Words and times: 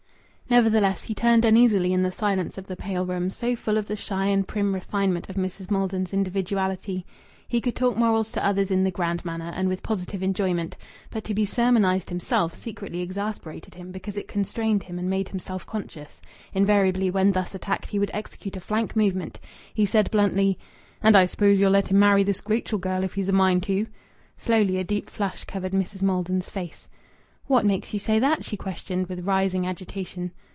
Nevertheless, 0.49 1.03
he 1.03 1.15
turned 1.15 1.45
uneasily 1.45 1.93
in 1.93 2.01
the 2.03 2.11
silence 2.11 2.57
of 2.57 2.67
the 2.67 2.75
pale 2.75 3.05
room, 3.05 3.29
so 3.29 3.55
full 3.55 3.77
of 3.77 3.87
the 3.87 3.95
shy 3.95 4.25
and 4.25 4.45
prim 4.45 4.73
refinement 4.75 5.29
of 5.29 5.37
Mrs. 5.37 5.71
Maldon's 5.71 6.11
individuality. 6.11 7.05
He 7.47 7.61
could 7.61 7.73
talk 7.73 7.95
morals 7.95 8.33
to 8.33 8.45
others 8.45 8.69
in 8.69 8.83
the 8.83 8.91
grand 8.91 9.23
manner, 9.23 9.53
and 9.55 9.69
with 9.69 9.81
positive 9.81 10.21
enjoyment, 10.21 10.75
but 11.09 11.23
to 11.23 11.33
be 11.33 11.45
sermonized 11.45 12.09
himself 12.09 12.53
secretly 12.53 12.99
exasperated 12.99 13.75
him 13.75 13.93
because 13.93 14.17
it 14.17 14.27
constrained 14.27 14.83
him 14.83 14.99
and 14.99 15.09
made 15.09 15.29
him 15.29 15.39
self 15.39 15.65
conscious. 15.65 16.21
Invariably, 16.53 17.09
when 17.09 17.31
thus 17.31 17.55
attacked, 17.55 17.87
he 17.87 17.97
would 17.97 18.11
execute 18.13 18.57
a 18.57 18.59
flank 18.59 18.93
movement. 18.93 19.39
He 19.73 19.85
said 19.85 20.11
bluntly 20.11 20.59
"And 21.01 21.15
I 21.15 21.27
suppose 21.27 21.59
ye'll 21.59 21.71
let 21.71 21.91
him 21.91 21.99
marry 21.99 22.23
this 22.23 22.43
Rachel 22.45 22.77
girl 22.77 23.05
if 23.05 23.13
he's 23.13 23.29
a 23.29 23.31
mind 23.31 23.63
to!" 23.63 23.87
Slowly 24.35 24.79
a 24.79 24.83
deep 24.83 25.09
flush 25.09 25.45
covered 25.45 25.71
Mrs. 25.71 26.01
Maldon's 26.01 26.49
face. 26.49 26.89
"What 27.47 27.65
makes 27.65 27.93
you 27.93 27.99
say 27.99 28.17
that?" 28.19 28.45
she 28.45 28.55
questioned, 28.55 29.07
with 29.07 29.25
rising 29.27 29.67
agitation. 29.67 30.31